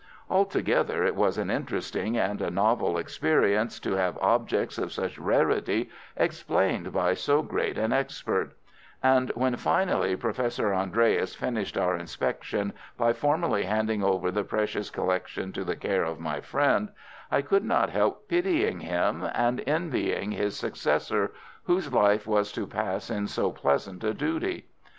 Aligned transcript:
Altogether 0.31 1.03
it 1.03 1.15
was 1.15 1.37
an 1.37 1.51
interesting 1.51 2.17
and 2.17 2.41
a 2.41 2.49
novel 2.49 2.97
experience 2.97 3.79
to 3.79 3.93
have 3.97 4.17
objects 4.17 4.79
of 4.79 4.91
such 4.91 5.19
rarity 5.19 5.91
explained 6.17 6.91
by 6.91 7.13
so 7.13 7.43
great 7.43 7.77
an 7.77 7.93
expert; 7.93 8.53
and 9.03 9.29
when, 9.35 9.55
finally, 9.57 10.15
Professor 10.15 10.73
Andreas 10.73 11.35
finished 11.35 11.77
our 11.77 11.95
inspection 11.95 12.73
by 12.97 13.13
formally 13.13 13.65
handing 13.65 14.03
over 14.03 14.31
the 14.31 14.43
precious 14.43 14.89
collection 14.89 15.51
to 15.51 15.63
the 15.63 15.75
care 15.75 16.03
of 16.03 16.19
my 16.19 16.39
friend, 16.41 16.89
I 17.29 17.43
could 17.43 17.63
not 17.63 17.91
help 17.91 18.27
pitying 18.27 18.79
him 18.79 19.29
and 19.35 19.61
envying 19.67 20.31
his 20.31 20.57
successor 20.57 21.31
whose 21.65 21.93
life 21.93 22.25
was 22.25 22.51
to 22.53 22.65
pass 22.65 23.11
in 23.11 23.27
so 23.27 23.51
pleasant 23.51 24.03
a 24.03 24.15
duty. 24.15 24.65